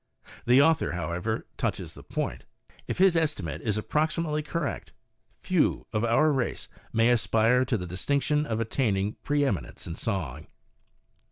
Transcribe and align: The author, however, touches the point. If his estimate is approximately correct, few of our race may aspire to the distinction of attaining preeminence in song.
The 0.47 0.63
author, 0.63 0.93
however, 0.93 1.45
touches 1.57 1.93
the 1.93 2.01
point. 2.01 2.47
If 2.87 2.97
his 2.97 3.15
estimate 3.15 3.61
is 3.61 3.77
approximately 3.77 4.41
correct, 4.41 4.93
few 5.43 5.85
of 5.93 6.03
our 6.03 6.31
race 6.31 6.67
may 6.91 7.11
aspire 7.11 7.63
to 7.65 7.77
the 7.77 7.85
distinction 7.85 8.47
of 8.47 8.59
attaining 8.59 9.17
preeminence 9.21 9.85
in 9.85 9.93
song. 9.93 10.47